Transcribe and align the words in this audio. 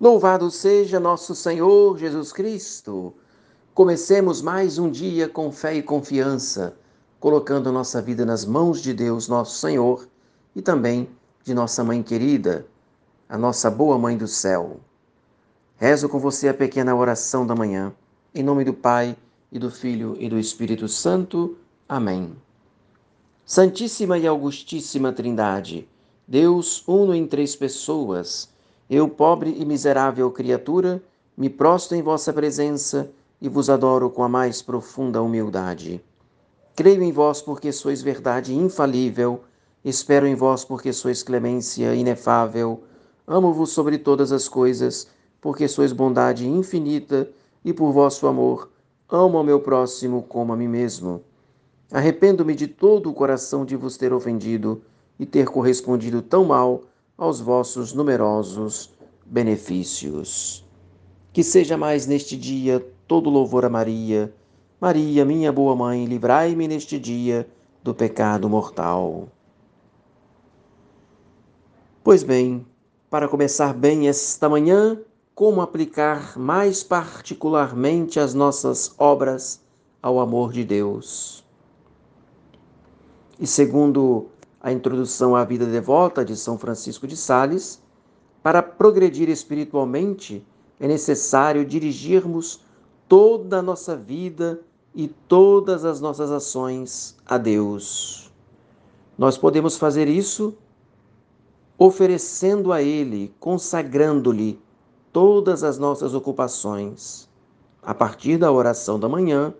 Louvado 0.00 0.50
seja 0.50 0.98
nosso 0.98 1.34
Senhor 1.34 1.98
Jesus 1.98 2.32
Cristo. 2.32 3.12
Comecemos 3.74 4.40
mais 4.40 4.78
um 4.78 4.90
dia 4.90 5.28
com 5.28 5.52
fé 5.52 5.74
e 5.74 5.82
confiança, 5.82 6.74
colocando 7.18 7.70
nossa 7.70 8.00
vida 8.00 8.24
nas 8.24 8.46
mãos 8.46 8.80
de 8.80 8.94
Deus, 8.94 9.28
nosso 9.28 9.58
Senhor, 9.58 10.08
e 10.56 10.62
também 10.62 11.06
de 11.44 11.52
nossa 11.52 11.84
mãe 11.84 12.02
querida, 12.02 12.66
a 13.28 13.36
nossa 13.36 13.70
boa 13.70 13.98
mãe 13.98 14.16
do 14.16 14.26
céu. 14.26 14.80
Rezo 15.76 16.08
com 16.08 16.18
você 16.18 16.48
a 16.48 16.54
pequena 16.54 16.96
oração 16.96 17.46
da 17.46 17.54
manhã, 17.54 17.92
em 18.34 18.42
nome 18.42 18.64
do 18.64 18.72
Pai 18.72 19.14
e 19.52 19.58
do 19.58 19.70
Filho 19.70 20.16
e 20.18 20.30
do 20.30 20.38
Espírito 20.38 20.88
Santo. 20.88 21.58
Amém. 21.86 22.34
Santíssima 23.44 24.16
e 24.16 24.26
Augustíssima 24.26 25.12
Trindade, 25.12 25.86
Deus 26.26 26.82
uno 26.88 27.14
em 27.14 27.26
três 27.26 27.54
pessoas, 27.54 28.48
eu, 28.90 29.08
pobre 29.08 29.54
e 29.56 29.64
miserável 29.64 30.28
criatura, 30.32 31.00
me 31.36 31.48
prostro 31.48 31.96
em 31.96 32.02
vossa 32.02 32.32
presença 32.32 33.08
e 33.40 33.48
vos 33.48 33.70
adoro 33.70 34.10
com 34.10 34.24
a 34.24 34.28
mais 34.28 34.60
profunda 34.60 35.22
humildade. 35.22 36.02
Creio 36.74 37.00
em 37.00 37.12
vós 37.12 37.40
porque 37.40 37.70
sois 37.70 38.02
verdade 38.02 38.52
infalível, 38.52 39.44
espero 39.84 40.26
em 40.26 40.34
vós 40.34 40.64
porque 40.64 40.92
sois 40.92 41.22
clemência 41.22 41.94
inefável, 41.94 42.82
amo-vos 43.24 43.70
sobre 43.70 43.96
todas 43.96 44.32
as 44.32 44.48
coisas, 44.48 45.06
porque 45.40 45.68
sois 45.68 45.92
bondade 45.92 46.48
infinita, 46.48 47.30
e 47.64 47.72
por 47.72 47.92
vosso 47.92 48.26
amor 48.26 48.70
amo 49.08 49.38
ao 49.38 49.44
meu 49.44 49.60
próximo 49.60 50.22
como 50.22 50.52
a 50.52 50.56
mim 50.56 50.68
mesmo. 50.68 51.22
Arrependo-me 51.92 52.54
de 52.56 52.66
todo 52.66 53.08
o 53.08 53.14
coração 53.14 53.64
de 53.64 53.76
vos 53.76 53.96
ter 53.96 54.12
ofendido 54.12 54.82
e 55.18 55.24
ter 55.24 55.46
correspondido 55.46 56.22
tão 56.22 56.44
mal 56.44 56.82
aos 57.20 57.38
vossos 57.38 57.92
numerosos 57.92 58.90
benefícios. 59.26 60.66
Que 61.34 61.44
seja 61.44 61.76
mais 61.76 62.06
neste 62.06 62.34
dia 62.34 62.80
todo 63.06 63.28
louvor 63.28 63.66
a 63.66 63.68
Maria. 63.68 64.34
Maria, 64.80 65.22
minha 65.26 65.52
boa 65.52 65.76
mãe, 65.76 66.06
livrai-me 66.06 66.66
neste 66.66 66.98
dia 66.98 67.46
do 67.84 67.94
pecado 67.94 68.48
mortal. 68.48 69.28
Pois 72.02 72.22
bem, 72.22 72.66
para 73.10 73.28
começar 73.28 73.74
bem 73.74 74.08
esta 74.08 74.48
manhã, 74.48 74.98
como 75.34 75.60
aplicar 75.60 76.38
mais 76.38 76.82
particularmente 76.82 78.18
as 78.18 78.32
nossas 78.32 78.94
obras 78.96 79.60
ao 80.02 80.18
amor 80.18 80.52
de 80.52 80.64
Deus. 80.64 81.44
E 83.38 83.46
segundo 83.46 84.28
a 84.60 84.70
introdução 84.70 85.34
à 85.34 85.44
vida 85.44 85.64
devota 85.64 86.24
de 86.24 86.36
São 86.36 86.58
Francisco 86.58 87.06
de 87.06 87.16
Sales, 87.16 87.82
para 88.42 88.62
progredir 88.62 89.28
espiritualmente 89.28 90.46
é 90.78 90.88
necessário 90.88 91.64
dirigirmos 91.64 92.60
toda 93.08 93.58
a 93.58 93.62
nossa 93.62 93.96
vida 93.96 94.60
e 94.94 95.08
todas 95.08 95.84
as 95.84 96.00
nossas 96.00 96.30
ações 96.30 97.16
a 97.26 97.36
Deus. 97.36 98.30
Nós 99.16 99.36
podemos 99.36 99.76
fazer 99.76 100.08
isso 100.08 100.54
oferecendo 101.76 102.72
a 102.72 102.82
Ele, 102.82 103.34
consagrando-lhe 103.40 104.60
todas 105.12 105.62
as 105.62 105.78
nossas 105.78 106.14
ocupações, 106.14 107.28
a 107.82 107.94
partir 107.94 108.38
da 108.38 108.52
oração 108.52 108.98
da 108.98 109.08
manhã 109.08 109.54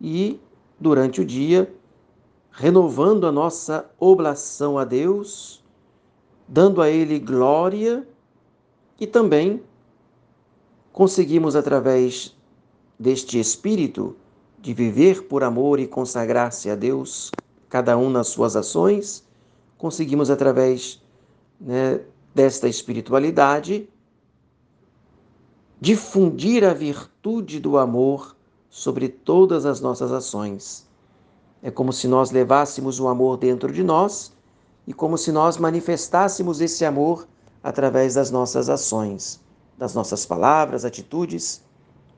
e 0.00 0.38
durante 0.78 1.20
o 1.20 1.24
dia 1.24 1.72
renovando 2.58 3.24
a 3.24 3.30
nossa 3.30 3.88
oblação 4.00 4.78
a 4.78 4.84
Deus, 4.84 5.62
dando 6.48 6.82
a 6.82 6.90
Ele 6.90 7.16
glória 7.20 8.04
e 8.98 9.06
também 9.06 9.62
conseguimos, 10.92 11.54
através 11.54 12.36
deste 12.98 13.38
espírito 13.38 14.16
de 14.58 14.74
viver 14.74 15.28
por 15.28 15.44
amor 15.44 15.78
e 15.78 15.86
consagrar-se 15.86 16.68
a 16.68 16.74
Deus, 16.74 17.30
cada 17.68 17.96
um 17.96 18.10
nas 18.10 18.26
suas 18.26 18.56
ações, 18.56 19.24
conseguimos, 19.76 20.28
através 20.28 21.00
né, 21.60 22.00
desta 22.34 22.68
espiritualidade, 22.68 23.88
difundir 25.80 26.64
a 26.64 26.74
virtude 26.74 27.60
do 27.60 27.78
amor 27.78 28.36
sobre 28.68 29.08
todas 29.08 29.64
as 29.64 29.80
nossas 29.80 30.10
ações 30.10 30.87
é 31.62 31.70
como 31.70 31.92
se 31.92 32.06
nós 32.06 32.30
levássemos 32.30 33.00
o 33.00 33.08
amor 33.08 33.36
dentro 33.36 33.72
de 33.72 33.82
nós 33.82 34.32
e 34.86 34.92
como 34.92 35.18
se 35.18 35.32
nós 35.32 35.56
manifestássemos 35.56 36.60
esse 36.60 36.84
amor 36.84 37.26
através 37.62 38.14
das 38.14 38.30
nossas 38.30 38.68
ações, 38.68 39.40
das 39.76 39.94
nossas 39.94 40.24
palavras, 40.24 40.84
atitudes, 40.84 41.62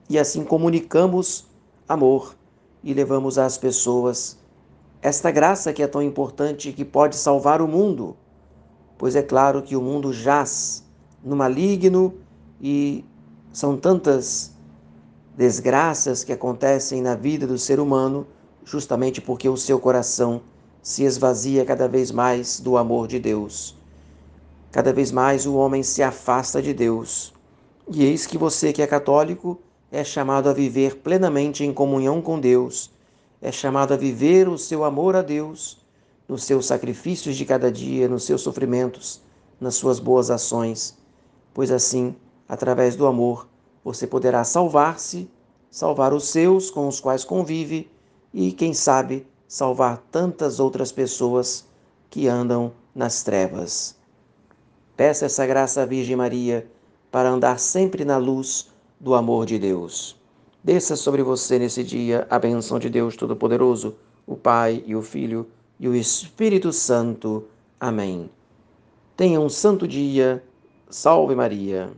e 0.09 0.19
assim 0.19 0.45
comunicamos 0.45 1.47
amor 1.89 2.35
e 2.83 2.93
levamos 2.93 3.39
às 3.39 3.57
pessoas 3.57 4.39
esta 5.03 5.31
graça 5.31 5.73
que 5.73 5.83
é 5.83 5.87
tão 5.87 6.03
importante 6.03 6.69
e 6.69 6.73
que 6.73 6.85
pode 6.85 7.17
salvar 7.17 7.63
o 7.63 7.69
mundo, 7.69 8.17
pois 8.99 9.17
é 9.17 9.23
claro 9.23 9.63
que 9.63 9.75
o 9.75 9.81
mundo 9.81 10.13
jaz 10.13 10.85
no 11.25 11.35
maligno 11.35 12.15
e 12.61 13.05
são 13.53 13.77
tantas 13.77 14.53
desgraças 15.37 16.23
que 16.23 16.33
acontecem 16.33 17.01
na 17.01 17.15
vida 17.15 17.47
do 17.47 17.57
ser 17.57 17.81
humano 17.81 18.27
justamente 18.65 19.21
porque 19.21 19.49
o 19.49 19.57
seu 19.57 19.79
coração 19.79 20.43
se 20.83 21.05
esvazia 21.05 21.65
cada 21.65 21.87
vez 21.89 22.11
mais 22.11 22.61
do 22.61 22.77
amor 22.77 23.07
de 23.07 23.19
Deus. 23.19 23.77
Cada 24.71 24.93
vez 24.93 25.11
mais 25.11 25.47
o 25.47 25.55
homem 25.55 25.83
se 25.83 26.03
afasta 26.03 26.63
de 26.63 26.73
Deus. 26.73 27.35
E 27.89 28.05
eis 28.05 28.27
que 28.27 28.39
você, 28.39 28.73
que 28.73 28.83
é 28.83 28.87
católico, 28.87 29.59
é 29.91 30.05
chamado 30.05 30.49
a 30.49 30.53
viver 30.53 30.99
plenamente 30.99 31.65
em 31.65 31.73
comunhão 31.73 32.23
com 32.23 32.39
Deus, 32.39 32.91
é 33.43 33.51
chamado 33.51 33.93
a 33.93 33.97
viver 33.97 34.49
o 34.49 34.57
seu 34.57 34.85
amor 34.85 35.17
a 35.17 35.23
Deus 35.23 35.79
nos 36.29 36.45
seus 36.45 36.67
sacrifícios 36.67 37.37
de 37.37 37.45
cada 37.45 37.73
dia, 37.73 38.09
nos 38.09 38.23
seus 38.23 38.43
sofrimentos, 38.43 39.21
nas 39.61 39.75
suas 39.75 39.99
boas 39.99 40.31
ações, 40.31 40.97
pois 41.53 41.73
assim, 41.73 42.15
através 42.49 42.95
do 42.95 43.07
amor, 43.07 43.49
você 43.83 44.07
poderá 44.07 44.45
salvar-se, 44.45 45.29
salvar 45.71 46.15
os 46.15 46.29
seus 46.29 46.71
com 46.71 46.87
os 46.87 47.01
quais 47.01 47.25
convive 47.25 47.91
e, 48.33 48.53
quem 48.53 48.73
sabe, 48.73 49.27
salvar 49.47 49.99
tantas 50.11 50.61
outras 50.61 50.93
pessoas 50.93 51.67
que 52.09 52.29
andam 52.29 52.73
nas 52.95 53.23
trevas. 53.23 53.97
Peça 54.97 55.27
essa 55.27 55.47
graça 55.47 55.83
à 55.83 55.87
Virgem 55.87 56.17
Maria 56.17 56.71
para 57.11 57.31
andar 57.31 57.59
sempre 57.59 58.05
na 58.05 58.17
luz 58.17 58.69
do 58.99 59.15
amor 59.15 59.47
de 59.47 59.59
Deus. 59.59 60.17
Desça 60.63 60.95
sobre 60.95 61.23
você 61.23 61.59
nesse 61.59 61.83
dia 61.83 62.27
a 62.29 62.39
benção 62.39 62.79
de 62.79 62.91
Deus 62.91 63.17
Todo-Poderoso, 63.17 63.97
o 64.27 64.37
Pai 64.37 64.85
e 64.87 64.95
o 64.95 65.03
Filho 65.03 65.49
e 65.79 65.89
o 65.89 65.95
Espírito 65.95 66.73
Santo. 66.73 67.47
Amém. 67.79 68.31
Tenha 69.17 69.41
um 69.41 69.49
santo 69.49 69.89
dia. 69.89 70.45
Salve 70.91 71.35
Maria. 71.35 71.91